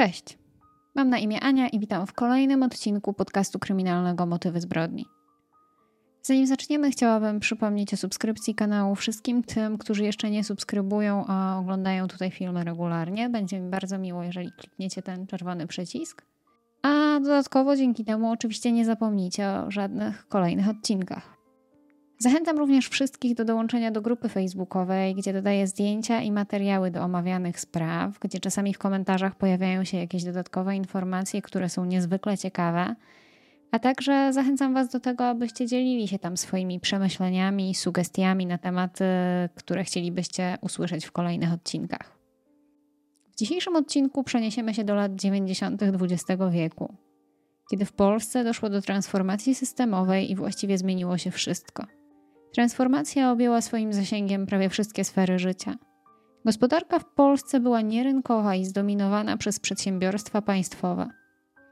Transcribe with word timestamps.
Cześć. 0.00 0.38
Mam 0.94 1.10
na 1.10 1.18
imię 1.18 1.40
Ania 1.40 1.68
i 1.68 1.78
witam 1.78 2.06
w 2.06 2.12
kolejnym 2.12 2.62
odcinku 2.62 3.12
podcastu 3.12 3.58
kryminalnego 3.58 4.26
Motywy 4.26 4.60
zbrodni. 4.60 5.06
Zanim 6.22 6.46
zaczniemy, 6.46 6.90
chciałabym 6.90 7.40
przypomnieć 7.40 7.94
o 7.94 7.96
subskrypcji 7.96 8.54
kanału 8.54 8.94
wszystkim 8.94 9.42
tym, 9.42 9.78
którzy 9.78 10.04
jeszcze 10.04 10.30
nie 10.30 10.44
subskrybują, 10.44 11.24
a 11.28 11.58
oglądają 11.58 12.08
tutaj 12.08 12.30
filmy 12.30 12.64
regularnie. 12.64 13.28
Będzie 13.28 13.60
mi 13.60 13.70
bardzo 13.70 13.98
miło, 13.98 14.22
jeżeli 14.22 14.52
klikniecie 14.52 15.02
ten 15.02 15.26
czerwony 15.26 15.66
przycisk. 15.66 16.26
A 16.82 17.20
dodatkowo 17.20 17.76
dzięki 17.76 18.04
temu 18.04 18.30
oczywiście 18.30 18.72
nie 18.72 18.84
zapomnijcie 18.84 19.48
o 19.50 19.70
żadnych 19.70 20.28
kolejnych 20.28 20.68
odcinkach. 20.68 21.39
Zachęcam 22.22 22.58
również 22.58 22.88
wszystkich 22.88 23.34
do 23.34 23.44
dołączenia 23.44 23.90
do 23.90 24.02
grupy 24.02 24.28
facebookowej, 24.28 25.14
gdzie 25.14 25.32
dodaję 25.32 25.66
zdjęcia 25.66 26.20
i 26.20 26.32
materiały 26.32 26.90
do 26.90 27.02
omawianych 27.02 27.60
spraw, 27.60 28.18
gdzie 28.18 28.40
czasami 28.40 28.74
w 28.74 28.78
komentarzach 28.78 29.34
pojawiają 29.34 29.84
się 29.84 29.98
jakieś 29.98 30.24
dodatkowe 30.24 30.76
informacje, 30.76 31.42
które 31.42 31.68
są 31.68 31.84
niezwykle 31.84 32.38
ciekawe. 32.38 32.94
A 33.70 33.78
także 33.78 34.32
zachęcam 34.32 34.74
Was 34.74 34.88
do 34.88 35.00
tego, 35.00 35.26
abyście 35.26 35.66
dzielili 35.66 36.08
się 36.08 36.18
tam 36.18 36.36
swoimi 36.36 36.80
przemyśleniami, 36.80 37.74
sugestiami 37.74 38.46
na 38.46 38.58
tematy, 38.58 39.04
które 39.54 39.84
chcielibyście 39.84 40.58
usłyszeć 40.60 41.06
w 41.06 41.12
kolejnych 41.12 41.52
odcinkach. 41.52 42.18
W 43.32 43.36
dzisiejszym 43.36 43.76
odcinku 43.76 44.24
przeniesiemy 44.24 44.74
się 44.74 44.84
do 44.84 44.94
lat 44.94 45.14
90. 45.14 45.82
XX 45.82 46.42
wieku, 46.50 46.94
kiedy 47.70 47.84
w 47.84 47.92
Polsce 47.92 48.44
doszło 48.44 48.70
do 48.70 48.82
transformacji 48.82 49.54
systemowej 49.54 50.30
i 50.30 50.36
właściwie 50.36 50.78
zmieniło 50.78 51.18
się 51.18 51.30
wszystko. 51.30 51.99
Transformacja 52.54 53.32
objęła 53.32 53.60
swoim 53.60 53.92
zasięgiem 53.92 54.46
prawie 54.46 54.68
wszystkie 54.68 55.04
sfery 55.04 55.38
życia. 55.38 55.74
Gospodarka 56.44 56.98
w 56.98 57.04
Polsce 57.04 57.60
była 57.60 57.80
nierynkowa 57.80 58.54
i 58.54 58.64
zdominowana 58.64 59.36
przez 59.36 59.60
przedsiębiorstwa 59.60 60.42
państwowe. 60.42 61.08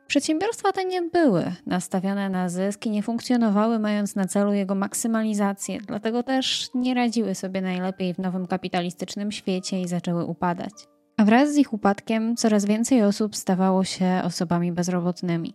Przedsiębiorstwa 0.06 0.72
te 0.72 0.84
nie 0.84 1.02
były 1.02 1.52
nastawione 1.66 2.28
na 2.28 2.48
zysk 2.48 2.86
i 2.86 2.90
nie 2.90 3.02
funkcjonowały 3.02 3.78
mając 3.78 4.16
na 4.16 4.24
celu 4.24 4.52
jego 4.52 4.74
maksymalizację, 4.74 5.78
dlatego 5.86 6.22
też 6.22 6.68
nie 6.74 6.94
radziły 6.94 7.34
sobie 7.34 7.60
najlepiej 7.60 8.14
w 8.14 8.18
nowym 8.18 8.46
kapitalistycznym 8.46 9.32
świecie 9.32 9.80
i 9.80 9.88
zaczęły 9.88 10.24
upadać. 10.24 10.72
A 11.16 11.24
wraz 11.24 11.52
z 11.52 11.56
ich 11.56 11.72
upadkiem 11.72 12.36
coraz 12.36 12.64
więcej 12.64 13.02
osób 13.02 13.36
stawało 13.36 13.84
się 13.84 14.22
osobami 14.24 14.72
bezrobotnymi. 14.72 15.54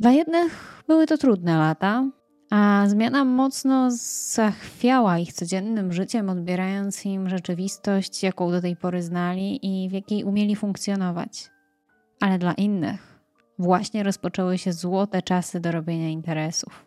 Dla 0.00 0.10
jednych 0.10 0.82
były 0.88 1.06
to 1.06 1.18
trudne 1.18 1.58
lata, 1.58 2.04
a 2.50 2.84
zmiana 2.86 3.24
mocno 3.24 3.88
zachwiała 4.30 5.18
ich 5.18 5.32
codziennym 5.32 5.92
życiem, 5.92 6.30
odbierając 6.30 7.06
im 7.06 7.28
rzeczywistość, 7.28 8.22
jaką 8.22 8.50
do 8.50 8.60
tej 8.60 8.76
pory 8.76 9.02
znali 9.02 9.66
i 9.66 9.88
w 9.88 9.92
jakiej 9.92 10.24
umieli 10.24 10.56
funkcjonować. 10.56 11.50
Ale 12.20 12.38
dla 12.38 12.52
innych 12.52 13.20
właśnie 13.58 14.02
rozpoczęły 14.02 14.58
się 14.58 14.72
złote 14.72 15.22
czasy 15.22 15.60
do 15.60 15.72
robienia 15.72 16.08
interesów. 16.08 16.84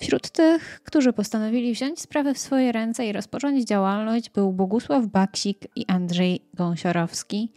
Wśród 0.00 0.30
tych, 0.30 0.80
którzy 0.84 1.12
postanowili 1.12 1.72
wziąć 1.72 2.00
sprawę 2.00 2.34
w 2.34 2.38
swoje 2.38 2.72
ręce 2.72 3.06
i 3.06 3.12
rozpocząć 3.12 3.64
działalność, 3.64 4.30
był 4.30 4.52
Bogusław 4.52 5.06
Baksik 5.06 5.58
i 5.76 5.84
Andrzej 5.88 6.48
Gąsiorowski, 6.54 7.52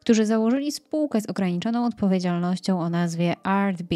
którzy 0.00 0.26
założyli 0.26 0.72
spółkę 0.72 1.20
z 1.20 1.26
ograniczoną 1.26 1.86
odpowiedzialnością 1.86 2.80
o 2.80 2.90
nazwie 2.90 3.34
RB. 3.70 3.94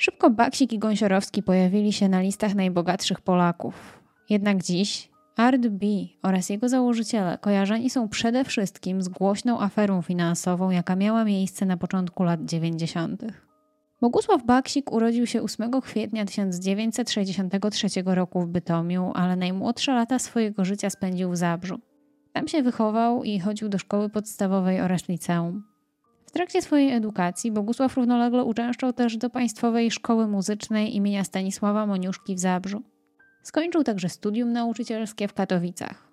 Szybko 0.00 0.30
Baksik 0.30 0.72
i 0.72 0.78
Gąsiorowski 0.78 1.42
pojawili 1.42 1.92
się 1.92 2.08
na 2.08 2.20
listach 2.20 2.54
najbogatszych 2.54 3.20
Polaków. 3.20 4.02
Jednak 4.30 4.62
dziś 4.62 5.10
Art 5.36 5.66
B 5.66 5.86
oraz 6.22 6.50
jego 6.50 6.68
założyciele 6.68 7.38
kojarzeni 7.38 7.90
są 7.90 8.08
przede 8.08 8.44
wszystkim 8.44 9.02
z 9.02 9.08
głośną 9.08 9.60
aferą 9.60 10.02
finansową, 10.02 10.70
jaka 10.70 10.96
miała 10.96 11.24
miejsce 11.24 11.66
na 11.66 11.76
początku 11.76 12.22
lat 12.22 12.44
90. 12.44 13.24
Bogusław 14.00 14.44
Baksik 14.44 14.92
urodził 14.92 15.26
się 15.26 15.42
8 15.42 15.80
kwietnia 15.80 16.24
1963 16.24 17.88
roku 18.04 18.40
w 18.40 18.46
Bytomiu, 18.46 19.12
ale 19.14 19.36
najmłodsze 19.36 19.94
lata 19.94 20.18
swojego 20.18 20.64
życia 20.64 20.90
spędził 20.90 21.30
w 21.30 21.36
Zabrzu. 21.36 21.80
Tam 22.32 22.48
się 22.48 22.62
wychował 22.62 23.24
i 23.24 23.40
chodził 23.40 23.68
do 23.68 23.78
szkoły 23.78 24.08
podstawowej 24.08 24.80
oraz 24.80 25.08
liceum. 25.08 25.69
W 26.30 26.32
trakcie 26.32 26.62
swojej 26.62 26.92
edukacji 26.92 27.52
Bogusław 27.52 27.96
równolegle 27.96 28.44
uczęszczał 28.44 28.92
też 28.92 29.16
do 29.16 29.30
Państwowej 29.30 29.90
Szkoły 29.90 30.28
Muzycznej 30.28 30.96
imienia 30.96 31.24
Stanisława 31.24 31.86
Moniuszki 31.86 32.34
w 32.34 32.38
Zabrzu. 32.38 32.82
Skończył 33.42 33.84
także 33.84 34.08
studium 34.08 34.52
nauczycielskie 34.52 35.28
w 35.28 35.34
Katowicach. 35.34 36.08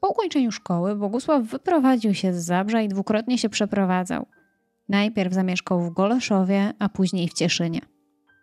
Po 0.00 0.08
ukończeniu 0.08 0.52
szkoły 0.52 0.96
Bogusław 0.96 1.42
wyprowadził 1.42 2.14
się 2.14 2.32
z 2.32 2.44
Zabrza 2.44 2.82
i 2.82 2.88
dwukrotnie 2.88 3.38
się 3.38 3.48
przeprowadzał. 3.48 4.26
Najpierw 4.88 5.34
zamieszkał 5.34 5.80
w 5.80 5.90
Goleszowie, 5.90 6.72
a 6.78 6.88
później 6.88 7.28
w 7.28 7.32
Cieszynie. 7.32 7.80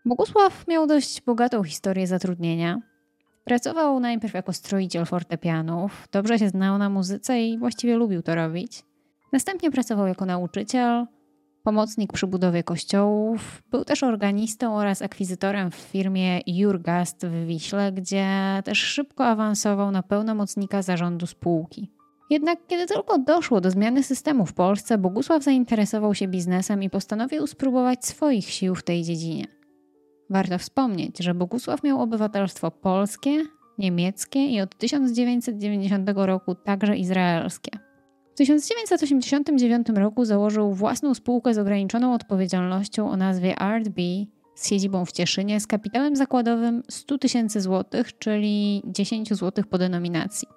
Bogusław 0.06 0.68
miał 0.68 0.88
dość 0.88 1.22
bogatą 1.22 1.64
historię 1.64 2.08
zatrudnienia. 2.08 2.82
Pracował 3.44 4.00
najpierw 4.00 4.34
jako 4.34 4.54
stroiciel 4.54 5.06
fortepianów, 5.06 6.08
dobrze 6.12 6.40
się 6.40 6.50
znał 6.50 6.78
na 6.78 6.90
muzyce 6.90 7.42
i 7.42 7.58
właściwie 7.58 7.98
lubił 7.98 8.22
to 8.22 8.36
robić. 8.36 8.91
Następnie 9.32 9.72
pracował 9.72 10.08
jako 10.08 10.26
nauczyciel, 10.26 11.06
pomocnik 11.64 12.14
przy 12.14 12.28
budowie 12.28 12.64
kościołów. 12.64 13.64
Był 13.72 13.86
też 13.86 14.04
organistą 14.04 14.76
oraz 14.76 15.02
akwizytorem 15.02 15.72
w 15.72 15.76
firmie 15.76 16.42
Jurgast 16.48 17.26
w 17.26 17.46
Wiśle, 17.46 17.92
gdzie 17.92 18.28
też 18.66 18.78
szybko 18.78 19.26
awansował 19.26 19.92
na 19.92 20.04
pełnomocnika 20.04 20.82
zarządu 20.82 21.28
spółki. 21.28 21.92
Jednak 22.30 22.60
kiedy 22.68 22.86
tylko 22.86 23.18
doszło 23.18 23.62
do 23.62 23.72
zmiany 23.72 24.04
systemu 24.04 24.46
w 24.46 24.54
Polsce, 24.54 24.98
Bogusław 24.98 25.44
zainteresował 25.44 26.16
się 26.16 26.28
biznesem 26.28 26.84
i 26.84 26.90
postanowił 26.90 27.48
spróbować 27.48 28.06
swoich 28.06 28.46
sił 28.46 28.76
w 28.76 28.84
tej 28.84 29.04
dziedzinie. 29.04 29.46
Warto 30.30 30.58
wspomnieć, 30.58 31.18
że 31.20 31.34
Bogusław 31.34 31.84
miał 31.84 32.02
obywatelstwo 32.02 32.72
polskie, 32.72 33.44
niemieckie 33.78 34.46
i 34.46 34.62
od 34.62 34.78
1990 34.78 36.10
roku 36.16 36.56
także 36.56 36.98
izraelskie. 36.98 37.91
W 38.34 38.38
1989 38.38 39.88
roku 39.96 40.26
założył 40.26 40.74
własną 40.74 41.14
spółkę 41.14 41.54
z 41.54 41.58
ograniczoną 41.58 42.14
odpowiedzialnością 42.14 43.12
o 43.12 43.18
nazwie 43.18 43.56
RB 43.80 43.98
z 44.56 44.70
siedzibą 44.70 45.06
w 45.06 45.12
Cieszynie 45.12 45.60
z 45.60 45.68
kapitałem 45.68 46.16
zakładowym 46.16 46.84
100 46.90 47.18
tysięcy 47.18 47.62
złotych, 47.62 48.18
czyli 48.18 48.82
10 48.86 49.34
złotych 49.34 49.68
po 49.68 49.78
denominacji. 49.78 50.48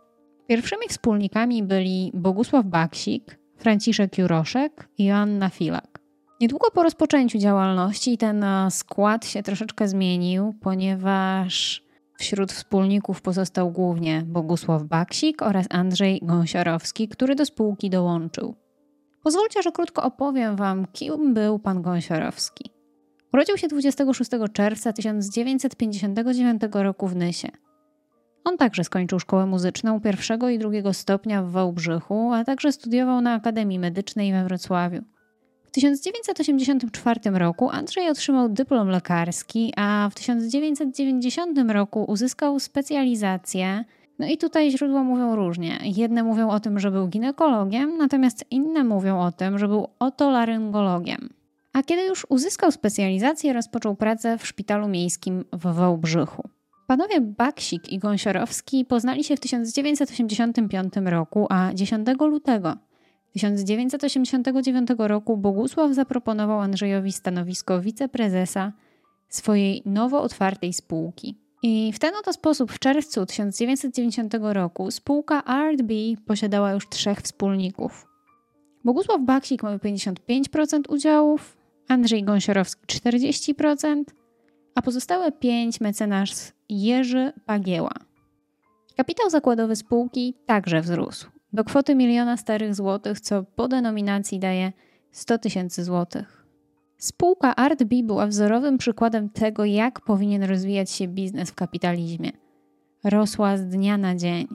Pierwszymi 0.47 0.89
wspólnikami 0.89 1.63
byli 1.63 2.11
Bogusław 2.15 2.67
Baksik, 2.67 3.39
Franciszek 3.57 4.19
Juroszek 4.19 4.89
i 4.99 5.05
Joanna 5.05 5.49
Filak. 5.49 6.01
Niedługo 6.41 6.71
po 6.71 6.83
rozpoczęciu 6.83 7.39
działalności 7.39 8.19
ten 8.19 8.45
skład 8.71 9.27
się 9.27 9.43
troszeczkę 9.43 9.89
zmienił, 9.89 10.55
ponieważ 10.61 11.84
Wśród 12.19 12.53
wspólników 12.53 13.23
pozostał 13.23 13.71
głównie 13.71 14.23
Bogusław 14.27 14.83
Baksik 14.83 15.43
oraz 15.43 15.67
Andrzej 15.71 16.21
Gąsiorowski, 16.23 17.09
który 17.09 17.35
do 17.35 17.47
spółki 17.47 17.91
dołączył. 17.91 18.55
Pozwólcie, 19.23 19.63
że 19.63 19.73
krótko 19.73 20.03
opowiem 20.03 20.57
Wam, 20.57 20.87
kim 20.93 21.35
był 21.35 21.59
pan 21.59 21.83
Gąsiorowski. 21.83 22.71
Urodził 23.33 23.59
się 23.59 23.69
26 23.69 24.31
czerwca 24.53 24.93
1959 24.93 26.63
roku 26.73 27.09
w 27.09 27.17
Nysie. 27.17 27.49
On 28.45 28.57
także 28.57 28.85
skończył 28.85 29.21
szkołę 29.21 29.47
muzyczną 29.47 30.01
pierwszego 30.01 30.49
i 30.49 30.59
drugiego 30.59 30.93
stopnia 30.93 31.43
w 31.43 31.51
Wałbrzychu, 31.51 32.33
a 32.33 32.45
także 32.45 32.73
studiował 32.73 33.21
na 33.21 33.35
Akademii 33.35 33.79
Medycznej 33.79 34.33
we 34.33 34.45
Wrocławiu. 34.45 35.03
W 35.75 35.77
1984 35.77 37.21
roku 37.31 37.71
Andrzej 37.71 38.11
otrzymał 38.11 38.49
dyplom 38.49 38.89
lekarski, 38.89 39.73
a 39.77 40.09
w 40.11 40.15
1990 40.15 41.59
roku 41.69 42.05
uzyskał 42.09 42.61
specjalizację. 42.61 43.85
No 44.19 44.27
i 44.27 44.39
tutaj 44.39 44.71
źródła 44.71 45.03
mówią 45.03 45.37
różnie. 45.37 45.79
Jedne 45.83 46.23
mówią 46.23 46.51
o 46.51 46.61
tym, 46.61 46.79
że 46.79 46.91
był 46.91 47.09
ginekologiem, 47.09 47.97
natomiast 47.97 48.45
inne 48.51 48.85
mówią 48.85 49.21
o 49.21 49.33
tym, 49.33 49.59
że 49.59 49.69
był 49.69 49.89
otolaryngologiem. 49.99 51.29
A 51.73 51.83
kiedy 51.83 52.03
już 52.03 52.27
uzyskał 52.29 52.73
specjalizację, 52.73 53.53
rozpoczął 53.53 53.97
pracę 53.97 54.39
w 54.39 54.47
szpitalu 54.47 54.89
miejskim 54.89 55.45
w 55.53 55.75
Wałbrzychu. 55.75 56.49
Panowie 56.87 57.21
Baksik 57.21 57.93
i 57.93 57.99
Gąsiorowski 57.99 58.85
poznali 58.85 59.25
się 59.25 59.37
w 59.37 59.41
1985 59.41 60.95
roku, 61.05 61.47
a 61.51 61.75
10 61.75 62.07
lutego 62.21 62.77
1989 63.35 64.89
roku 64.99 65.37
Bogusław 65.37 65.93
zaproponował 65.93 66.61
Andrzejowi 66.61 67.13
stanowisko 67.13 67.81
wiceprezesa 67.81 68.73
swojej 69.29 69.83
nowo 69.87 70.23
otwartej 70.23 70.73
spółki. 70.73 71.39
I 71.63 71.93
w 71.93 71.99
ten 71.99 72.15
oto 72.21 72.33
sposób 72.33 72.73
w 72.73 72.79
czerwcu 72.79 73.27
1990 73.27 74.35
roku 74.41 74.91
spółka 74.91 75.43
RB 75.73 75.91
posiadała 76.27 76.73
już 76.73 76.89
trzech 76.89 77.19
wspólników. 77.19 78.07
Bogusław 78.85 79.21
Baksik 79.21 79.63
miał 79.63 79.77
55% 79.77 80.81
udziałów, 80.89 81.57
Andrzej 81.89 82.25
Gąsiorowski 82.25 82.87
40%, 82.87 84.05
a 84.75 84.83
pozostałe 84.83 85.33
5 85.33 85.81
mecenas 85.81 86.53
Jerzy 86.69 87.33
Pagieła. 87.47 87.95
Kapitał 88.97 89.31
zakładowy 89.31 89.77
spółki 89.77 90.35
także 90.47 90.81
wzrósł 90.81 91.34
do 91.55 91.65
kwoty 91.65 91.95
miliona 91.95 92.37
starych 92.37 92.75
złotych, 92.75 93.21
co 93.21 93.43
po 93.43 93.69
denominacji 93.69 94.39
daje 94.39 94.73
100 95.13 95.39
tysięcy 95.39 95.85
złotych. 95.85 96.47
Spółka 96.99 97.57
ArtB 97.57 97.95
była 98.05 98.27
wzorowym 98.27 98.79
przykładem 98.79 99.31
tego, 99.31 99.65
jak 99.65 100.01
powinien 100.01 100.43
rozwijać 100.43 100.91
się 100.91 101.09
biznes 101.09 101.51
w 101.51 101.55
kapitalizmie. 101.55 102.31
Rosła 103.05 103.57
z 103.57 103.67
dnia 103.67 103.99
na 103.99 104.15
dzień. 104.15 104.47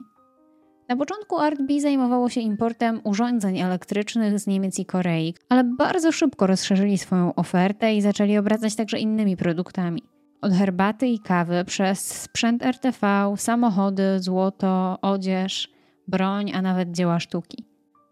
Na 0.88 0.96
początku 0.96 1.38
ArtB 1.38 1.70
zajmowało 1.80 2.28
się 2.28 2.40
importem 2.40 3.00
urządzeń 3.04 3.58
elektrycznych 3.58 4.38
z 4.38 4.46
Niemiec 4.46 4.78
i 4.78 4.84
Korei, 4.84 5.34
ale 5.48 5.64
bardzo 5.64 6.12
szybko 6.12 6.46
rozszerzyli 6.46 6.98
swoją 6.98 7.34
ofertę 7.34 7.94
i 7.94 8.02
zaczęli 8.02 8.38
obracać 8.38 8.76
także 8.76 8.98
innymi 8.98 9.36
produktami. 9.36 10.02
Od 10.40 10.52
herbaty 10.52 11.06
i 11.06 11.18
kawy 11.18 11.64
przez 11.64 12.22
sprzęt 12.22 12.62
RTV, 12.62 13.34
samochody, 13.36 14.20
złoto, 14.20 14.98
odzież, 15.02 15.79
broń, 16.10 16.52
a 16.54 16.62
nawet 16.62 16.92
dzieła 16.92 17.20
sztuki. 17.20 17.64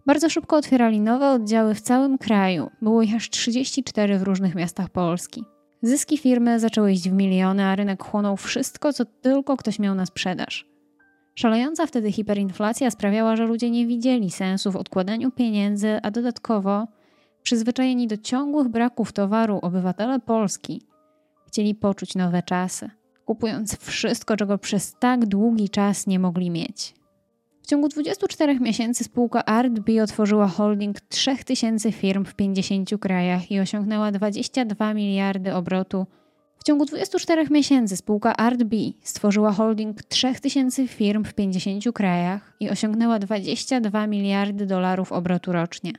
Bardzo 0.06 0.30
szybko 0.30 0.56
otwierali 0.56 1.00
nowe 1.00 1.30
oddziały 1.30 1.74
w 1.74 1.80
całym 1.80 2.18
kraju. 2.18 2.70
Było 2.82 3.02
ich 3.02 3.14
aż 3.14 3.30
34 3.30 4.18
w 4.18 4.22
różnych 4.22 4.54
miastach 4.54 4.88
Polski. 4.90 5.44
Zyski 5.82 6.18
firmy 6.18 6.60
zaczęły 6.60 6.92
iść 6.92 7.08
w 7.08 7.12
miliony, 7.12 7.64
a 7.64 7.76
rynek 7.76 8.04
chłonął 8.04 8.36
wszystko, 8.36 8.92
co 8.92 9.04
tylko 9.04 9.56
ktoś 9.56 9.78
miał 9.78 9.94
na 9.94 10.06
sprzedaż. 10.06 10.68
Szalejąca 11.34 11.86
wtedy 11.86 12.12
hiperinflacja 12.12 12.90
sprawiała, 12.90 13.36
że 13.36 13.44
ludzie 13.44 13.70
nie 13.70 13.86
widzieli 13.86 14.30
sensu 14.30 14.72
w 14.72 14.76
odkładaniu 14.76 15.30
pieniędzy, 15.30 15.98
a 16.02 16.10
dodatkowo, 16.10 16.88
przyzwyczajeni 17.42 18.06
do 18.06 18.16
ciągłych 18.16 18.68
braków 18.68 19.12
towaru 19.12 19.58
obywatele 19.62 20.20
Polski 20.20 20.82
chcieli 21.46 21.74
poczuć 21.74 22.14
nowe 22.14 22.42
czasy, 22.42 22.90
kupując 23.24 23.76
wszystko, 23.76 24.36
czego 24.36 24.58
przez 24.58 24.94
tak 24.98 25.26
długi 25.26 25.68
czas 25.68 26.06
nie 26.06 26.18
mogli 26.18 26.50
mieć. 26.50 26.94
W 27.68 27.70
ciągu 27.70 27.88
24 27.88 28.60
miesięcy 28.60 29.04
spółka 29.04 29.44
ArtB 29.44 29.88
otworzyła 30.02 30.48
holding 30.48 31.00
3000 31.00 31.92
firm 31.92 32.24
w 32.24 32.34
50 32.34 32.90
krajach 33.00 33.50
i 33.50 33.60
osiągnęła 33.60 34.12
22 34.12 34.94
miliardy 34.94 35.54
obrotu 35.54 36.06
w 36.58 36.64
ciągu 36.64 36.84
24 36.84 37.46
miesięcy 37.50 37.96
spółka 37.96 38.36
ArtB 38.36 38.74
stworzyła 39.02 39.52
holding 39.52 40.02
3000 40.02 40.86
firm 40.88 41.24
w 41.24 41.34
50 41.34 41.84
krajach 41.94 42.56
i 42.60 42.70
osiągnęła 42.70 43.18
22 43.18 44.06
miliardy 44.06 44.66
dolarów 44.66 45.12
obrotu 45.12 45.52
rocznie. 45.52 45.92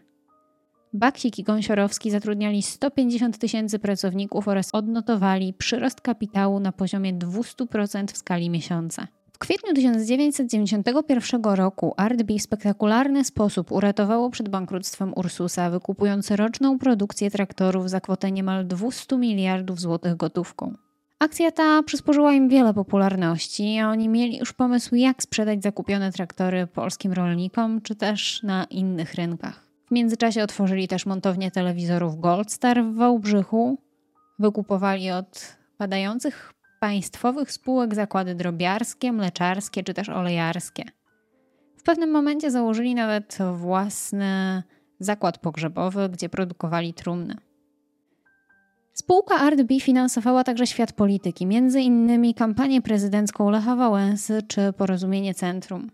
Baksik 0.94 1.40
i 1.40 1.44
Gąsiorowski 1.44 2.12
zatrudniali 2.12 2.62
150 2.62 3.38
tysięcy 3.38 3.80
pracowników 3.80 4.48
oraz 4.48 4.70
odnotowali 4.74 5.54
przyrost 5.54 6.02
kapitału 6.02 6.60
na 6.60 6.72
poziomie 6.72 7.14
200% 7.14 8.12
w 8.12 8.18
skali 8.18 8.50
miesiąca. 8.50 9.08
W 9.40 9.42
kwietniu 9.42 9.74
1991 9.74 11.42
roku 11.44 11.94
ArtB 11.98 12.32
w 12.40 12.42
spektakularny 12.42 13.24
sposób 13.24 13.72
uratowało 13.72 14.30
przed 14.30 14.50
bankructwem 14.50 15.14
Ursusa, 15.16 15.70
wykupując 15.70 16.32
roczną 16.32 16.80
produkcję 16.80 17.32
traktorów 17.32 17.90
za 17.90 18.02
kwotę 18.02 18.32
niemal 18.32 18.68
200 18.68 19.18
miliardów 19.18 19.80
złotych 19.80 20.16
gotówką. 20.16 20.74
Akcja 21.20 21.52
ta 21.52 21.84
przysporzyła 21.84 22.34
im 22.34 22.50
wiele 22.50 22.74
popularności, 22.74 23.78
a 23.80 23.90
oni 23.90 24.10
mieli 24.10 24.38
już 24.38 24.54
pomysł, 24.54 24.96
jak 24.96 25.24
sprzedać 25.24 25.64
zakupione 25.64 26.12
traktory 26.12 26.68
polskim 26.68 27.14
rolnikom, 27.14 27.82
czy 27.82 27.96
też 27.96 28.44
na 28.44 28.64
innych 28.64 29.14
rynkach. 29.14 29.68
W 29.88 29.92
międzyczasie 29.92 30.44
otworzyli 30.44 30.88
też 30.88 31.06
montownię 31.06 31.52
telewizorów 31.52 32.20
Goldstar 32.20 32.84
w 32.84 32.96
Wałbrzychu, 32.96 33.78
wykupowali 34.40 35.12
od 35.12 35.58
padających 35.78 36.59
państwowych 36.80 37.52
spółek 37.52 37.96
zakłady 37.96 38.36
drobiarskie, 38.36 39.12
mleczarskie 39.12 39.84
czy 39.84 39.94
też 39.94 40.10
olejarskie. 40.10 40.84
W 41.78 41.84
pewnym 41.84 42.12
momencie 42.12 42.52
założyli 42.52 42.96
nawet 42.96 43.38
własny 43.54 44.64
zakład 45.00 45.38
pogrzebowy, 45.38 46.10
gdzie 46.10 46.30
produkowali 46.30 46.94
trumny. 46.94 47.36
Spółka 48.94 49.36
ArtB 49.36 49.72
finansowała 49.82 50.44
także 50.44 50.68
świat 50.68 50.94
polityki, 50.94 51.46
między 51.46 51.82
innymi 51.82 52.34
kampanię 52.34 52.82
prezydencką 52.82 53.50
Lecha 53.50 53.76
Wałęsy 53.76 54.42
czy 54.48 54.74
Porozumienie 54.74 55.34
Centrum. 55.34 55.92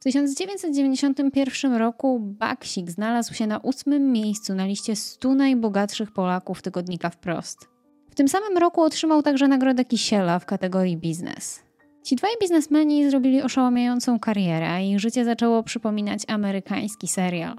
W 0.00 0.04
1991 0.04 1.74
roku 1.74 2.20
Baksik 2.20 2.90
znalazł 2.90 3.34
się 3.34 3.46
na 3.46 3.58
ósmym 3.58 4.12
miejscu 4.12 4.54
na 4.54 4.66
liście 4.66 4.96
100 4.96 5.34
najbogatszych 5.34 6.12
Polaków 6.12 6.62
tygodnika 6.62 7.10
Wprost. 7.10 7.75
Tym 8.16 8.28
samym 8.28 8.58
roku 8.58 8.82
otrzymał 8.82 9.22
także 9.22 9.48
nagrodę 9.48 9.84
Kisiela 9.84 10.38
w 10.38 10.46
kategorii 10.46 10.96
biznes. 10.96 11.62
Ci 12.02 12.16
dwaj 12.16 12.30
biznesmeni 12.40 13.10
zrobili 13.10 13.42
oszałamiającą 13.42 14.18
karierę, 14.18 14.70
a 14.70 14.80
ich 14.80 15.00
życie 15.00 15.24
zaczęło 15.24 15.62
przypominać 15.62 16.22
amerykański 16.28 17.08
serial. 17.08 17.56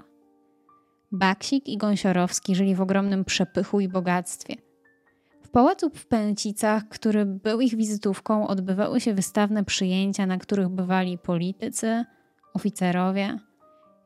Baksik 1.12 1.68
i 1.68 1.76
Gąsiorowski 1.76 2.54
żyli 2.54 2.74
w 2.74 2.80
ogromnym 2.80 3.24
przepychu 3.24 3.80
i 3.80 3.88
bogactwie. 3.88 4.54
W 5.42 5.48
pałacu 5.48 5.90
w 5.90 6.06
Pęcicach, 6.06 6.88
który 6.88 7.26
był 7.26 7.60
ich 7.60 7.76
wizytówką, 7.76 8.46
odbywały 8.46 9.00
się 9.00 9.14
wystawne 9.14 9.64
przyjęcia, 9.64 10.26
na 10.26 10.38
których 10.38 10.68
bywali 10.68 11.18
politycy, 11.18 12.04
oficerowie 12.54 13.38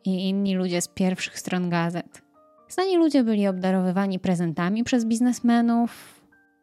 i 0.04 0.28
inni 0.28 0.54
ludzie 0.54 0.80
z 0.80 0.88
pierwszych 0.88 1.38
stron 1.38 1.70
gazet. 1.70 2.22
Znani 2.68 2.96
ludzie 2.96 3.24
byli 3.24 3.48
obdarowywani 3.48 4.18
prezentami 4.18 4.84
przez 4.84 5.04
biznesmenów, 5.04 6.21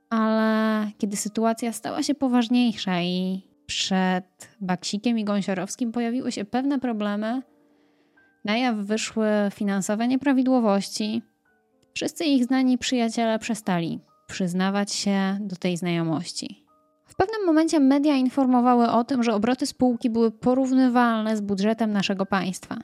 ale 0.09 0.91
kiedy 0.97 1.17
sytuacja 1.17 1.73
stała 1.73 2.03
się 2.03 2.15
poważniejsza 2.15 3.01
i 3.01 3.41
przed 3.65 4.55
Baksikiem 4.61 5.19
i 5.19 5.23
Gąsiorowskim 5.23 5.91
pojawiły 5.91 6.31
się 6.31 6.45
pewne 6.45 6.79
problemy, 6.79 7.41
na 8.45 8.57
jaw 8.57 8.75
wyszły 8.75 9.27
finansowe 9.53 10.07
nieprawidłowości, 10.07 11.21
wszyscy 11.93 12.25
ich 12.25 12.43
znani 12.43 12.77
przyjaciele 12.77 13.39
przestali 13.39 13.99
przyznawać 14.27 14.93
się 14.93 15.37
do 15.41 15.55
tej 15.55 15.77
znajomości. 15.77 16.65
W 17.05 17.15
pewnym 17.15 17.45
momencie 17.45 17.79
media 17.79 18.15
informowały 18.15 18.89
o 18.89 19.03
tym, 19.03 19.23
że 19.23 19.33
obroty 19.33 19.65
spółki 19.65 20.09
były 20.09 20.31
porównywalne 20.31 21.37
z 21.37 21.41
budżetem 21.41 21.91
naszego 21.91 22.25
państwa. 22.25 22.77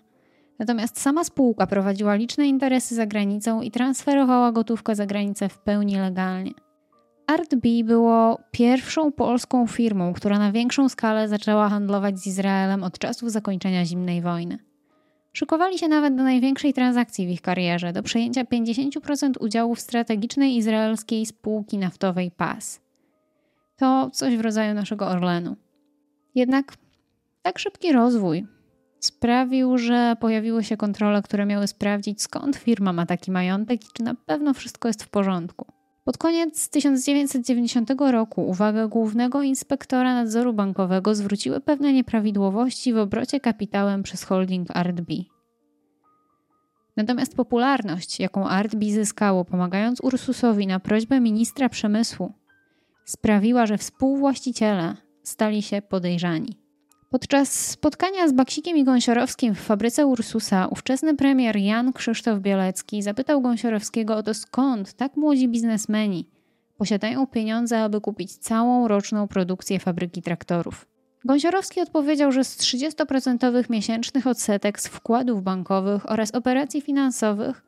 Natomiast 0.59 1.01
sama 1.01 1.23
spółka 1.23 1.67
prowadziła 1.67 2.15
liczne 2.15 2.47
interesy 2.47 2.95
za 2.95 3.05
granicą 3.05 3.61
i 3.61 3.71
transferowała 3.71 4.51
gotówkę 4.51 4.95
za 4.95 5.05
granicę 5.05 5.49
w 5.49 5.57
pełni 5.57 5.95
legalnie. 5.95 6.51
ArtB 7.27 7.83
było 7.83 8.39
pierwszą 8.51 9.11
polską 9.11 9.67
firmą, 9.67 10.13
która 10.13 10.39
na 10.39 10.51
większą 10.51 10.89
skalę 10.89 11.27
zaczęła 11.27 11.69
handlować 11.69 12.19
z 12.19 12.27
Izraelem 12.27 12.83
od 12.83 12.99
czasów 12.99 13.31
zakończenia 13.31 13.85
zimnej 13.85 14.21
wojny. 14.21 14.59
Szykowali 15.33 15.79
się 15.79 15.87
nawet 15.87 16.15
do 16.15 16.23
największej 16.23 16.73
transakcji 16.73 17.27
w 17.27 17.29
ich 17.29 17.41
karierze, 17.41 17.93
do 17.93 18.03
przejęcia 18.03 18.43
50% 18.43 19.31
udziałów 19.39 19.79
strategicznej 19.79 20.55
izraelskiej 20.55 21.25
spółki 21.25 21.77
naftowej 21.77 22.31
PAS. 22.31 22.81
To 23.77 24.09
coś 24.13 24.37
w 24.37 24.41
rodzaju 24.41 24.73
naszego 24.73 25.07
Orlenu. 25.07 25.55
Jednak 26.35 26.73
tak 27.41 27.59
szybki 27.59 27.91
rozwój 27.91 28.45
sprawił, 28.99 29.77
że 29.77 30.15
pojawiły 30.19 30.63
się 30.63 30.77
kontrole, 30.77 31.21
które 31.21 31.45
miały 31.45 31.67
sprawdzić 31.67 32.21
skąd 32.21 32.55
firma 32.55 32.93
ma 32.93 33.05
taki 33.05 33.31
majątek 33.31 33.83
i 33.83 33.87
czy 33.93 34.03
na 34.03 34.15
pewno 34.15 34.53
wszystko 34.53 34.87
jest 34.87 35.03
w 35.03 35.09
porządku. 35.09 35.74
Pod 36.05 36.17
koniec 36.17 36.69
1990 36.69 37.91
roku 38.11 38.47
uwagę 38.47 38.87
głównego 38.87 39.41
inspektora 39.41 40.13
nadzoru 40.13 40.53
bankowego 40.53 41.15
zwróciły 41.15 41.61
pewne 41.61 41.93
nieprawidłowości 41.93 42.93
w 42.93 42.97
obrocie 42.97 43.39
kapitałem 43.39 44.03
przez 44.03 44.23
holding 44.23 44.77
ArtB. 44.77 45.09
Natomiast 46.97 47.35
popularność, 47.35 48.19
jaką 48.19 48.47
ArtB 48.47 48.83
zyskało 48.83 49.45
pomagając 49.45 50.01
Ursusowi 50.01 50.67
na 50.67 50.79
prośbę 50.79 51.19
ministra 51.19 51.69
przemysłu, 51.69 52.33
sprawiła, 53.05 53.65
że 53.65 53.77
współwłaściciele 53.77 54.97
stali 55.23 55.61
się 55.61 55.81
podejrzani. 55.81 56.64
Podczas 57.09 57.69
spotkania 57.69 58.27
z 58.27 58.33
Baksikiem 58.33 58.77
i 58.77 58.83
Gąsiorowskim 58.83 59.55
w 59.55 59.59
fabryce 59.59 60.05
Ursusa 60.05 60.67
ówczesny 60.67 61.15
premier 61.15 61.57
Jan 61.57 61.93
Krzysztof 61.93 62.39
Bielecki 62.39 63.01
zapytał 63.01 63.41
Gąsiorowskiego 63.41 64.15
o 64.15 64.23
to 64.23 64.33
skąd 64.33 64.93
tak 64.93 65.17
młodzi 65.17 65.47
biznesmeni 65.47 66.29
posiadają 66.77 67.27
pieniądze, 67.27 67.83
aby 67.83 68.01
kupić 68.01 68.37
całą 68.37 68.87
roczną 68.87 69.27
produkcję 69.27 69.79
fabryki 69.79 70.21
traktorów. 70.21 70.87
Gąsiorowski 71.25 71.81
odpowiedział, 71.81 72.31
że 72.31 72.43
z 72.43 72.57
30% 72.57 73.69
miesięcznych 73.69 74.27
odsetek 74.27 74.79
z 74.79 74.87
wkładów 74.87 75.43
bankowych 75.43 76.11
oraz 76.11 76.31
operacji 76.31 76.81
finansowych, 76.81 77.65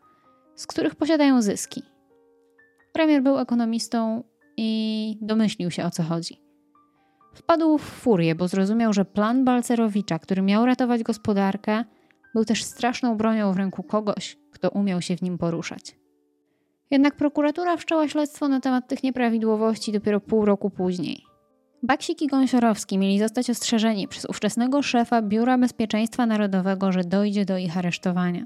z 0.55 0.67
których 0.67 0.95
posiadają 0.95 1.41
zyski. 1.41 1.83
Premier 2.93 3.23
był 3.23 3.37
ekonomistą 3.37 4.23
i 4.57 5.17
domyślił 5.21 5.71
się 5.71 5.85
o 5.85 5.91
co 5.91 6.03
chodzi. 6.03 6.46
Wpadł 7.37 7.77
w 7.77 7.81
furię, 7.81 8.35
bo 8.35 8.47
zrozumiał, 8.47 8.93
że 8.93 9.05
plan 9.05 9.45
Balcerowicza, 9.45 10.19
który 10.19 10.41
miał 10.41 10.65
ratować 10.65 11.03
gospodarkę, 11.03 11.83
był 12.33 12.45
też 12.45 12.63
straszną 12.63 13.17
bronią 13.17 13.53
w 13.53 13.57
ręku 13.57 13.83
kogoś, 13.83 14.37
kto 14.51 14.69
umiał 14.69 15.01
się 15.01 15.17
w 15.17 15.21
nim 15.21 15.37
poruszać. 15.37 15.95
Jednak 16.91 17.15
prokuratura 17.15 17.77
wszczęła 17.77 18.07
śledztwo 18.07 18.47
na 18.47 18.59
temat 18.59 18.87
tych 18.87 19.03
nieprawidłowości 19.03 19.91
dopiero 19.91 20.19
pół 20.19 20.45
roku 20.45 20.69
później. 20.69 21.23
Baksik 21.83 22.21
i 22.21 22.27
Gąsiorowski 22.27 22.97
mieli 22.97 23.19
zostać 23.19 23.49
ostrzeżeni 23.49 24.07
przez 24.07 24.25
ówczesnego 24.25 24.81
szefa 24.81 25.21
Biura 25.21 25.57
Bezpieczeństwa 25.57 26.25
Narodowego, 26.25 26.91
że 26.91 27.03
dojdzie 27.03 27.45
do 27.45 27.57
ich 27.57 27.77
aresztowania. 27.77 28.45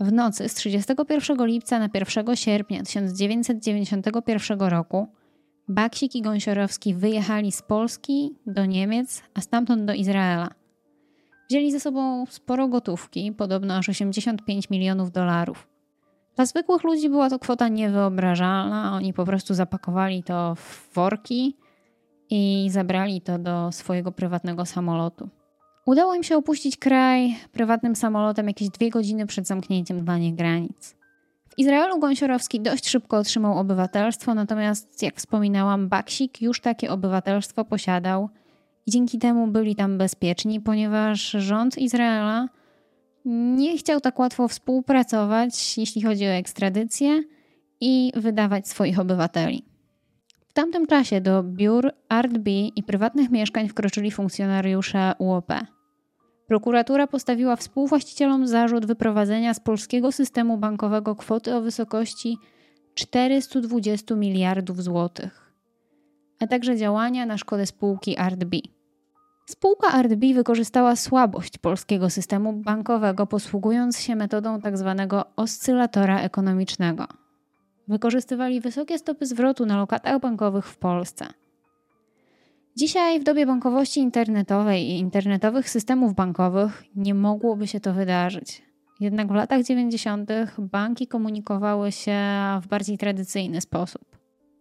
W 0.00 0.12
nocy 0.12 0.48
z 0.48 0.54
31 0.54 1.46
lipca 1.46 1.78
na 1.78 1.88
1 1.94 2.36
sierpnia 2.36 2.82
1991 2.82 4.60
roku 4.60 5.08
Baksik 5.68 6.14
i 6.14 6.22
Gąsiorowski 6.22 6.94
wyjechali 6.94 7.52
z 7.52 7.62
Polski 7.62 8.34
do 8.46 8.66
Niemiec, 8.66 9.22
a 9.34 9.40
stamtąd 9.40 9.84
do 9.84 9.92
Izraela. 9.92 10.48
Wzięli 11.50 11.72
ze 11.72 11.80
sobą 11.80 12.26
sporo 12.26 12.68
gotówki, 12.68 13.32
podobno 13.32 13.74
aż 13.74 13.88
85 13.88 14.70
milionów 14.70 15.12
dolarów. 15.12 15.68
Dla 16.36 16.46
zwykłych 16.46 16.84
ludzi 16.84 17.08
była 17.08 17.30
to 17.30 17.38
kwota 17.38 17.68
niewyobrażalna. 17.68 18.92
Oni 18.92 19.12
po 19.12 19.24
prostu 19.24 19.54
zapakowali 19.54 20.22
to 20.22 20.54
w 20.54 20.94
worki 20.94 21.56
i 22.30 22.68
zabrali 22.70 23.20
to 23.20 23.38
do 23.38 23.72
swojego 23.72 24.12
prywatnego 24.12 24.66
samolotu. 24.66 25.28
Udało 25.86 26.14
im 26.14 26.22
się 26.22 26.36
opuścić 26.36 26.76
kraj 26.76 27.36
prywatnym 27.52 27.96
samolotem 27.96 28.46
jakieś 28.46 28.68
dwie 28.68 28.90
godziny 28.90 29.26
przed 29.26 29.46
zamknięciem 29.46 30.04
dla 30.04 30.18
nich 30.18 30.34
granic. 30.34 30.97
Izraelu 31.58 31.98
Gąsiorowski 31.98 32.60
dość 32.60 32.88
szybko 32.88 33.16
otrzymał 33.16 33.58
obywatelstwo, 33.58 34.34
natomiast 34.34 35.02
jak 35.02 35.16
wspominałam, 35.16 35.88
Baksik 35.88 36.42
już 36.42 36.60
takie 36.60 36.90
obywatelstwo 36.90 37.64
posiadał 37.64 38.28
i 38.86 38.90
dzięki 38.90 39.18
temu 39.18 39.46
byli 39.46 39.76
tam 39.76 39.98
bezpieczni, 39.98 40.60
ponieważ 40.60 41.30
rząd 41.30 41.78
Izraela 41.78 42.48
nie 43.24 43.78
chciał 43.78 44.00
tak 44.00 44.18
łatwo 44.18 44.48
współpracować, 44.48 45.78
jeśli 45.78 46.02
chodzi 46.02 46.26
o 46.26 46.30
ekstradycję 46.30 47.22
i 47.80 48.12
wydawać 48.16 48.68
swoich 48.68 48.98
obywateli. 48.98 49.64
W 50.48 50.52
tamtym 50.52 50.86
czasie 50.86 51.20
do 51.20 51.42
biur 51.42 51.92
ArtB 52.08 52.48
i 52.76 52.82
prywatnych 52.82 53.30
mieszkań 53.30 53.68
wkroczyli 53.68 54.10
funkcjonariusze 54.10 55.12
UOP. 55.18 55.52
Prokuratura 56.48 57.06
postawiła 57.06 57.56
współwłaścicielom 57.56 58.46
zarzut 58.46 58.86
wyprowadzenia 58.86 59.54
z 59.54 59.60
polskiego 59.60 60.12
systemu 60.12 60.58
bankowego 60.58 61.16
kwoty 61.16 61.54
o 61.54 61.60
wysokości 61.60 62.38
420 62.94 64.14
miliardów 64.14 64.82
złotych, 64.82 65.52
a 66.40 66.46
także 66.46 66.76
działania 66.76 67.26
na 67.26 67.38
szkodę 67.38 67.66
spółki 67.66 68.16
ArtB. 68.16 68.54
Spółka 69.46 69.88
ArtB 69.88 70.24
wykorzystała 70.34 70.96
słabość 70.96 71.58
polskiego 71.58 72.10
systemu 72.10 72.52
bankowego, 72.52 73.26
posługując 73.26 74.00
się 74.00 74.16
metodą 74.16 74.60
tzw. 74.60 74.94
Tak 74.96 75.26
oscylatora 75.36 76.20
ekonomicznego. 76.20 77.06
Wykorzystywali 77.88 78.60
wysokie 78.60 78.98
stopy 78.98 79.26
zwrotu 79.26 79.66
na 79.66 79.76
lokatach 79.76 80.20
bankowych 80.20 80.66
w 80.66 80.78
Polsce. 80.78 81.26
Dzisiaj, 82.78 83.20
w 83.20 83.24
dobie 83.24 83.46
bankowości 83.46 84.00
internetowej 84.00 84.82
i 84.82 84.98
internetowych 84.98 85.70
systemów 85.70 86.14
bankowych, 86.14 86.84
nie 86.96 87.14
mogłoby 87.14 87.66
się 87.66 87.80
to 87.80 87.92
wydarzyć. 87.92 88.62
Jednak 89.00 89.28
w 89.28 89.34
latach 89.34 89.62
90. 89.62 90.30
banki 90.58 91.06
komunikowały 91.06 91.92
się 91.92 92.18
w 92.62 92.68
bardziej 92.68 92.98
tradycyjny 92.98 93.60
sposób. 93.60 94.02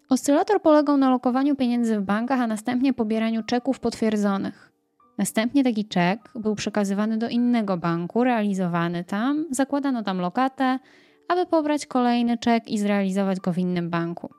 Oscylator 0.09 0.61
polegał 0.61 0.97
na 0.97 1.09
lokowaniu 1.09 1.55
pieniędzy 1.55 1.99
w 1.99 2.03
bankach, 2.03 2.41
a 2.41 2.47
następnie 2.47 2.93
pobieraniu 2.93 3.43
czeków 3.43 3.79
potwierdzonych. 3.79 4.71
Następnie 5.17 5.63
taki 5.63 5.85
czek 5.85 6.19
był 6.35 6.55
przekazywany 6.55 7.17
do 7.17 7.29
innego 7.29 7.77
banku, 7.77 8.23
realizowany 8.23 9.03
tam, 9.03 9.45
zakładano 9.51 10.03
tam 10.03 10.17
lokatę, 10.17 10.79
aby 11.27 11.45
pobrać 11.45 11.85
kolejny 11.85 12.37
czek 12.37 12.67
i 12.67 12.77
zrealizować 12.77 13.39
go 13.39 13.53
w 13.53 13.57
innym 13.57 13.89
banku. 13.89 14.29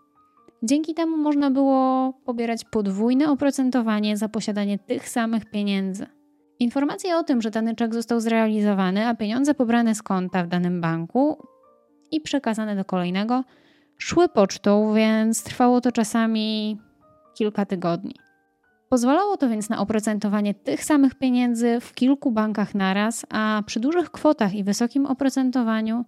Dzięki 0.62 0.94
temu 0.94 1.16
można 1.16 1.50
było 1.50 2.12
pobierać 2.24 2.64
podwójne 2.64 3.30
oprocentowanie 3.30 4.16
za 4.16 4.28
posiadanie 4.28 4.78
tych 4.78 5.08
samych 5.08 5.50
pieniędzy. 5.50 6.06
Informacje 6.58 7.16
o 7.16 7.22
tym, 7.22 7.42
że 7.42 7.50
dany 7.50 7.74
czek 7.74 7.94
został 7.94 8.20
zrealizowany, 8.20 9.06
a 9.06 9.14
pieniądze 9.14 9.54
pobrane 9.54 9.94
z 9.94 10.02
konta 10.02 10.44
w 10.44 10.48
danym 10.48 10.80
banku 10.80 11.42
i 12.10 12.20
przekazane 12.20 12.76
do 12.76 12.84
kolejnego, 12.84 13.44
szły 13.98 14.28
pocztą, 14.28 14.94
więc 14.94 15.42
trwało 15.42 15.80
to 15.80 15.92
czasami 15.92 16.78
kilka 17.34 17.66
tygodni. 17.66 18.14
Pozwalało 18.88 19.36
to 19.36 19.48
więc 19.48 19.68
na 19.68 19.78
oprocentowanie 19.78 20.54
tych 20.54 20.84
samych 20.84 21.14
pieniędzy 21.14 21.80
w 21.80 21.94
kilku 21.94 22.30
bankach 22.30 22.74
naraz, 22.74 23.26
a 23.30 23.62
przy 23.66 23.80
dużych 23.80 24.10
kwotach 24.10 24.54
i 24.54 24.64
wysokim 24.64 25.06
oprocentowaniu 25.06 26.04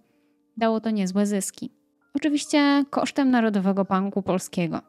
dało 0.57 0.79
to 0.79 0.89
niezłe 0.89 1.25
zyski. 1.25 1.80
Oczywiście 2.15 2.85
kosztem 2.89 3.31
Narodowego 3.31 3.85
Banku 3.85 4.21
Polskiego. 4.21 4.81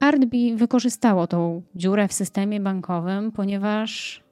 ArtB 0.00 0.34
wykorzystało 0.56 1.26
tą 1.26 1.62
dziurę 1.74 2.08
w 2.08 2.12
systemie 2.12 2.60
bankowym, 2.60 3.32
ponieważ 3.32 4.22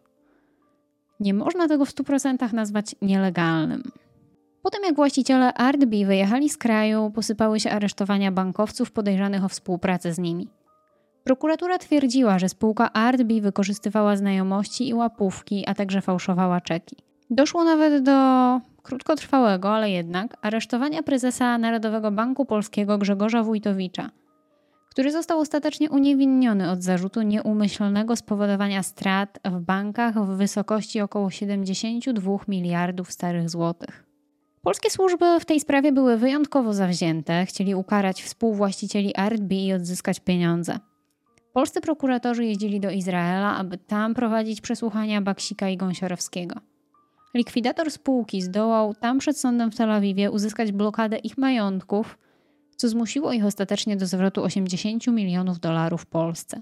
nie 1.21 1.35
można 1.35 1.69
tego 1.69 1.85
w 1.85 1.91
100% 1.91 2.53
nazwać 2.53 2.97
nielegalnym. 3.03 3.83
Potem 4.63 4.83
jak 4.85 4.97
właściciele 4.97 5.55
ArtB 5.55 5.91
wyjechali 6.07 6.49
z 6.49 6.57
kraju, 6.57 7.11
posypały 7.15 7.61
się 7.61 7.71
aresztowania 7.71 8.33
bankowców 8.33 8.93
podejrzanych 8.93 9.45
o 9.45 9.49
współpracę 9.49 10.13
z 10.13 10.19
nimi. 10.19 10.49
Prokuratura 11.25 11.79
twierdziła, 11.79 12.39
że 12.39 12.49
spółka 12.49 12.93
ArtB 12.93 13.33
wykorzystywała 13.41 14.17
znajomości 14.17 14.89
i 14.89 14.95
łapówki, 14.95 15.65
a 15.67 15.75
także 15.75 16.01
fałszowała 16.01 16.61
czeki. 16.61 16.97
Doszło 17.31 17.65
nawet 17.65 18.03
do 18.03 18.13
krótkotrwałego, 18.87 19.75
ale 19.75 19.91
jednak 19.91 20.37
aresztowania 20.43 21.03
prezesa 21.03 21.59
Narodowego 21.59 22.11
Banku 22.11 22.45
Polskiego 22.45 22.99
Grzegorza 22.99 23.43
Wójtowicza, 23.43 24.11
który 24.91 25.13
został 25.13 25.41
ostatecznie 25.41 25.91
uniewinniony 25.91 26.71
od 26.71 26.83
zarzutu 26.83 27.23
nieumyślnego 27.23 28.17
spowodowania 28.17 28.83
strat 28.83 29.39
w 29.45 29.61
bankach 29.61 30.15
w 30.25 30.37
wysokości 30.37 31.01
około 31.01 31.31
72 31.31 32.39
miliardów 32.49 33.13
starych 33.13 33.51
złotych. 33.51 34.05
Polskie 34.63 34.91
służby 34.91 35.41
w 35.41 35.45
tej 35.45 35.61
sprawie 35.61 35.93
były 35.93 36.17
wyjątkowo 36.17 36.73
zawzięte, 36.73 37.47
chcieli 37.47 37.75
ukarać 37.75 38.23
współwłaścicieli 38.23 39.17
ArtB 39.17 39.53
i 39.53 39.73
odzyskać 39.73 40.21
pieniądze. 40.21 40.79
Polscy 41.53 41.81
prokuratorzy 41.81 42.45
jeździli 42.45 42.81
do 42.81 42.91
Izraela, 42.91 43.57
aby 43.57 43.79
tam 43.79 44.15
prowadzić 44.15 44.61
przesłuchania 44.61 45.21
Baksika 45.21 45.69
i 45.69 45.77
Gąsiorowskiego. 45.77 46.61
Likwidator 47.37 47.91
spółki 47.91 48.43
zdołał 48.43 48.95
tam 48.95 49.19
przed 49.19 49.39
sądem 49.39 49.71
w 49.71 49.77
Tel 49.77 49.91
Awiwie 49.91 50.31
uzyskać 50.31 50.73
blokadę 50.73 51.17
ich 51.19 51.39
majątków, 51.39 52.19
co 52.77 52.89
zmusiło 52.89 53.33
ich 53.33 53.45
ostatecznie 53.45 53.97
do 53.97 54.07
zwrotu 54.07 54.43
80 54.43 55.07
milionów 55.07 55.61
dolarów 55.61 56.03
w 56.03 56.07
Polsce. 56.07 56.61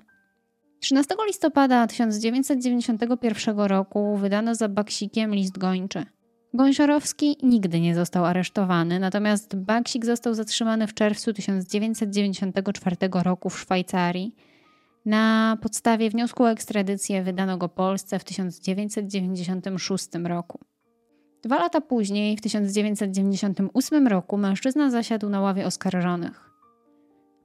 13 0.80 1.14
listopada 1.26 1.86
1991 1.86 3.58
roku 3.58 4.16
wydano 4.16 4.54
za 4.54 4.68
Baksikiem 4.68 5.34
list 5.34 5.58
gończy. 5.58 6.06
Gąsiorowski 6.54 7.36
nigdy 7.42 7.80
nie 7.80 7.94
został 7.94 8.24
aresztowany, 8.24 9.00
natomiast 9.00 9.56
Baksik 9.56 10.04
został 10.04 10.34
zatrzymany 10.34 10.86
w 10.86 10.94
czerwcu 10.94 11.32
1994 11.32 12.96
roku 13.12 13.50
w 13.50 13.58
Szwajcarii 13.60 14.34
na 15.04 15.56
podstawie 15.62 16.10
wniosku 16.10 16.42
o 16.42 16.50
ekstradycję 16.50 17.22
wydano 17.22 17.58
go 17.58 17.68
Polsce 17.68 18.18
w 18.18 18.24
1996 18.24 20.08
roku. 20.24 20.60
Dwa 21.42 21.58
lata 21.58 21.80
później, 21.80 22.36
w 22.36 22.40
1998 22.40 24.06
roku, 24.08 24.36
mężczyzna 24.36 24.90
zasiadł 24.90 25.28
na 25.28 25.40
ławie 25.40 25.66
oskarżonych. 25.66 26.50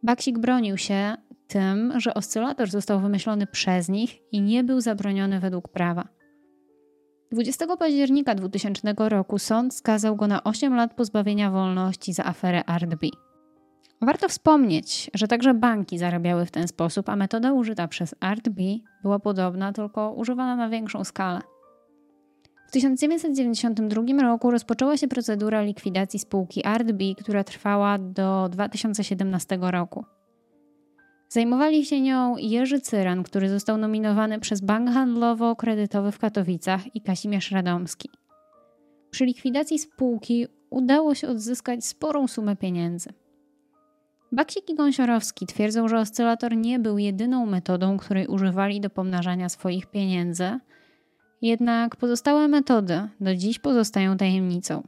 Baksik 0.03 0.39
bronił 0.39 0.77
się 0.77 1.15
tym, 1.47 1.93
że 1.99 2.13
oscylator 2.13 2.69
został 2.69 2.99
wymyślony 2.99 3.47
przez 3.47 3.89
nich 3.89 4.19
i 4.31 4.41
nie 4.41 4.63
był 4.63 4.81
zabroniony 4.81 5.39
według 5.39 5.67
prawa. 5.67 6.07
20 7.31 7.77
października 7.77 8.35
2000 8.35 8.93
roku 8.97 9.39
sąd 9.39 9.73
skazał 9.75 10.15
go 10.15 10.27
na 10.27 10.43
8 10.43 10.75
lat 10.75 10.93
pozbawienia 10.93 11.51
wolności 11.51 12.13
za 12.13 12.25
aferę 12.25 12.63
ArtB. 12.65 13.03
Warto 14.01 14.29
wspomnieć, 14.29 15.12
że 15.13 15.27
także 15.27 15.53
banki 15.53 15.98
zarabiały 15.98 16.46
w 16.46 16.51
ten 16.51 16.68
sposób, 16.68 17.10
a 17.10 17.15
metoda 17.15 17.53
użyta 17.53 17.88
przez 17.88 18.15
ArtB 18.20 18.60
była 19.01 19.20
podobna, 19.20 19.74
tylko 19.74 20.12
używana 20.12 20.56
na 20.56 20.70
większą 20.70 21.03
skalę. 21.03 21.41
W 22.68 22.72
1992 22.72 24.22
roku 24.22 24.51
rozpoczęła 24.51 24.98
się 24.98 25.08
procedura 25.08 25.62
likwidacji 25.62 26.20
spółki 26.20 26.65
ArtB, 26.65 27.01
która 27.22 27.44
trwała 27.44 27.98
do 27.98 28.50
2017 28.51 29.58
roku. 29.62 30.06
Zajmowali 31.29 31.86
się 31.86 32.01
nią 32.01 32.38
Jerzy 32.38 32.82
Cyran, 32.82 33.24
który 33.24 33.50
został 33.50 33.77
nominowany 33.77 34.39
przez 34.39 34.62
Bank 34.62 34.89
Handlowo-Kredytowy 34.89 36.12
w 36.12 36.20
Katowicach 36.20 36.96
i 36.96 37.01
Kazimierz 37.01 37.51
Radomski. 37.51 38.10
Przy 39.12 39.25
likwidacji 39.25 39.79
spółki 39.79 40.48
udało 40.70 41.15
się 41.15 41.27
odzyskać 41.27 41.86
sporą 41.86 42.27
sumę 42.27 42.56
pieniędzy. 42.56 43.10
Baksik 44.31 44.69
i 44.69 44.75
Gąsiorowski 44.75 45.45
twierdzą, 45.45 45.88
że 45.88 46.00
oscylator 46.00 46.57
nie 46.57 46.79
był 46.79 46.98
jedyną 46.98 47.45
metodą, 47.45 47.98
której 47.98 48.27
używali 48.27 48.81
do 48.81 48.89
pomnażania 48.89 49.50
swoich 49.50 49.86
pieniędzy, 49.86 50.59
jednak 51.41 51.95
pozostałe 51.95 52.48
metody 52.48 53.09
do 53.19 53.36
dziś 53.36 53.59
pozostają 53.59 54.17
tajemnicą. 54.17 54.83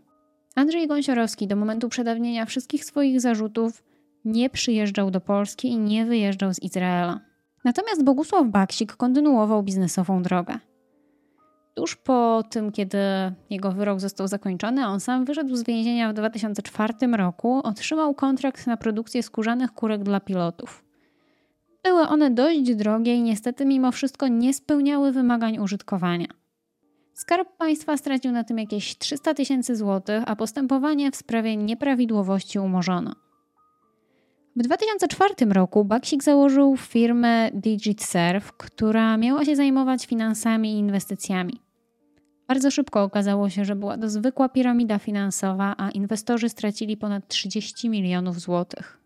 Andrzej 0.55 0.87
Gąsiorowski 0.87 1.47
do 1.47 1.55
momentu 1.55 1.89
przedawnienia 1.89 2.45
wszystkich 2.45 2.85
swoich 2.85 3.21
zarzutów 3.21 3.83
nie 4.25 4.49
przyjeżdżał 4.49 5.11
do 5.11 5.21
Polski 5.21 5.67
i 5.67 5.77
nie 5.77 6.05
wyjeżdżał 6.05 6.53
z 6.53 6.59
Izraela. 6.59 7.19
Natomiast 7.63 8.03
Bogusław 8.03 8.47
Baksik 8.47 8.95
kontynuował 8.95 9.63
biznesową 9.63 10.23
drogę. 10.23 10.59
Tuż 11.81 11.95
po 11.95 12.43
tym, 12.49 12.71
kiedy 12.71 12.97
jego 13.49 13.71
wyrok 13.71 13.99
został 13.99 14.27
zakończony, 14.27 14.87
on 14.87 14.99
sam 14.99 15.25
wyszedł 15.25 15.55
z 15.55 15.63
więzienia 15.63 16.11
w 16.11 16.13
2004 16.13 16.93
roku, 17.17 17.61
otrzymał 17.63 18.13
kontrakt 18.13 18.67
na 18.67 18.77
produkcję 18.77 19.23
skórzanych 19.23 19.71
kurek 19.71 20.03
dla 20.03 20.19
pilotów. 20.19 20.83
Były 21.83 22.01
one 22.01 22.31
dość 22.31 22.75
drogie 22.75 23.15
i 23.15 23.21
niestety 23.21 23.65
mimo 23.65 23.91
wszystko 23.91 24.27
nie 24.27 24.53
spełniały 24.53 25.11
wymagań 25.11 25.59
użytkowania. 25.59 26.27
Skarb 27.13 27.57
Państwa 27.57 27.97
stracił 27.97 28.31
na 28.31 28.43
tym 28.43 28.57
jakieś 28.57 28.97
300 28.97 29.33
tysięcy 29.33 29.75
złotych, 29.75 30.23
a 30.27 30.35
postępowanie 30.35 31.11
w 31.11 31.15
sprawie 31.15 31.57
nieprawidłowości 31.57 32.59
umorzono. 32.59 33.11
W 34.55 34.61
2004 34.63 35.33
roku 35.53 35.85
Baksik 35.85 36.23
założył 36.23 36.77
firmę 36.77 37.51
DigitServe, 37.53 38.51
która 38.51 39.17
miała 39.17 39.45
się 39.45 39.55
zajmować 39.55 40.05
finansami 40.05 40.73
i 40.73 40.77
inwestycjami. 40.77 41.70
Bardzo 42.51 42.71
szybko 42.71 43.03
okazało 43.03 43.49
się, 43.49 43.65
że 43.65 43.75
była 43.75 43.97
to 43.97 44.09
zwykła 44.09 44.49
piramida 44.49 44.99
finansowa, 44.99 45.75
a 45.77 45.89
inwestorzy 45.89 46.49
stracili 46.49 46.97
ponad 46.97 47.27
30 47.27 47.89
milionów 47.89 48.39
złotych. 48.39 48.97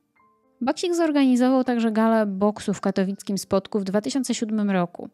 Baksik 0.62 0.96
zorganizował 0.96 1.64
także 1.64 1.92
galę 1.92 2.26
boksu 2.26 2.74
w 2.74 2.82
katowickim 2.82 3.38
Spodku 3.38 3.80
w 3.80 3.84
2007 3.84 4.72
roku, 4.72 5.10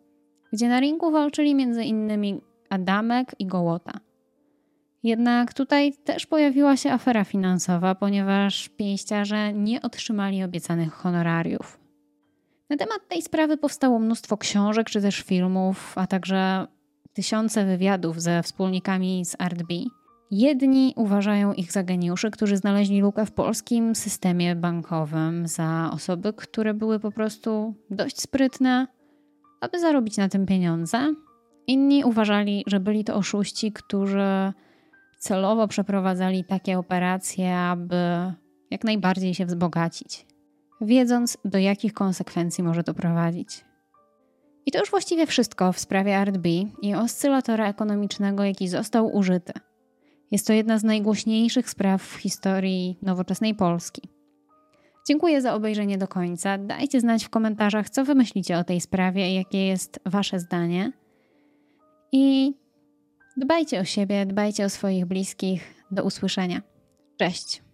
gdzie 0.54 0.70
na 0.70 0.80
ringu 0.80 1.12
walczyli 1.12 1.52
m.in. 1.52 2.42
Adamek 2.70 3.36
i 3.40 3.46
Gołota. 3.46 4.00
Jednak 5.04 5.54
tutaj 5.54 5.94
też 5.94 6.26
pojawiła 6.26 6.78
się 6.78 6.92
afera 6.92 7.24
finansowa, 7.24 7.96
ponieważ 7.96 8.70
pięściarze 8.70 9.54
nie 9.54 9.82
otrzymali 9.82 10.44
obiecanych 10.44 10.94
honorariów. 10.94 11.80
Na 12.70 12.78
temat 12.78 13.08
tej 13.08 13.22
sprawy 13.22 13.58
powstało 13.58 14.00
mnóstwo 14.00 14.38
książek 14.38 14.90
czy 14.90 15.02
też 15.02 15.22
filmów, 15.22 15.98
a 15.98 16.08
także 16.08 16.68
tysiące 17.13 17.65
wywiadów 17.65 18.22
ze 18.22 18.44
wspólnikami 18.44 19.25
z 19.25 19.36
ArtB. 19.39 19.72
Jedni 20.32 20.94
uważają 20.96 21.53
ich 21.53 21.72
za 21.72 21.84
geniuszy, 21.84 22.32
którzy 22.32 22.58
znaleźli 22.58 23.01
lukę 23.01 23.25
w 23.25 23.32
polskim 23.32 23.96
systemie 23.96 24.56
bankowym, 24.56 25.48
za 25.48 25.89
osoby, 25.94 26.34
które 26.34 26.74
były 26.74 27.00
po 27.00 27.12
prostu 27.12 27.75
dość 27.89 28.22
sprytne, 28.22 28.88
aby 29.62 29.80
zarobić 29.80 30.18
na 30.18 30.30
tym 30.30 30.46
pieniądze. 30.46 31.13
Inni 31.68 32.03
uważali, 32.03 32.63
że 32.68 32.80
byli 32.80 33.03
to 33.03 33.15
oszuści, 33.15 33.72
którzy 33.72 34.53
celowo 35.20 35.68
przeprowadzali 35.68 36.44
takie 36.44 36.80
operacje, 36.80 37.58
aby 37.58 37.96
jak 38.72 38.84
najbardziej 38.84 39.34
się 39.34 39.46
wzbogacić, 39.46 40.25
wiedząc 40.82 41.38
do 41.46 41.58
jakich 41.58 41.94
konsekwencji 41.94 42.63
może 42.63 42.84
to 42.84 42.94
prowadzić. 42.94 43.65
I 44.65 44.72
to 44.72 44.80
już 44.80 44.89
właściwie 44.89 45.25
wszystko 45.25 45.74
w 45.74 45.80
sprawie 45.80 46.18
ArtB 46.18 46.46
i 46.82 46.96
oscylatora 46.96 47.70
ekonomicznego, 47.70 48.44
jaki 48.44 48.68
został 48.68 49.15
użyty. 49.15 49.53
Jest 50.32 50.48
to 50.48 50.53
jedna 50.53 50.80
z 50.80 50.84
najgłośniejszych 50.84 51.70
spraw 51.70 52.03
w 52.03 52.15
historii 52.15 52.98
nowoczesnej 53.01 53.56
Polski. 53.56 54.01
Dziękuję 55.08 55.41
za 55.41 55.53
obejrzenie 55.53 55.98
do 55.98 56.08
końca. 56.08 56.58
Dajcie 56.58 57.00
znać 57.00 57.25
w 57.25 57.30
komentarzach, 57.30 57.89
co 57.89 58.06
wy 58.06 58.15
myślicie 58.15 58.58
o 58.58 58.63
tej 58.63 58.82
sprawie 58.82 59.36
jakie 59.36 59.65
jest 59.65 60.00
wasze 60.06 60.39
zdanie. 60.39 60.91
I 62.12 62.53
dbajcie 63.38 63.80
o 63.80 63.86
siebie, 63.86 64.25
dbajcie 64.25 64.65
o 64.65 64.70
swoich 64.70 65.06
bliskich. 65.06 65.82
Do 65.91 66.03
usłyszenia. 66.03 66.62
Cześć. 67.18 67.71